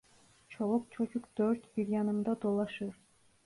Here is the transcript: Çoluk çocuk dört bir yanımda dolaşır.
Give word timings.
Çoluk 0.49 0.91
çocuk 0.91 1.37
dört 1.37 1.77
bir 1.77 1.87
yanımda 1.87 2.41
dolaşır. 2.41 2.95